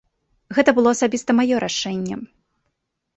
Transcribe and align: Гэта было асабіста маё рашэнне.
Гэта 0.57 0.73
было 0.77 0.93
асабіста 0.95 1.35
маё 1.39 1.55
рашэнне. 1.65 2.15